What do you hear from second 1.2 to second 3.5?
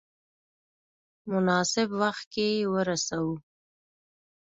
مناسب وخت کې ورساوه.